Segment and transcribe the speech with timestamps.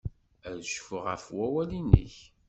[0.49, 2.15] Ad cfuɣ ɣef wawal-nnek.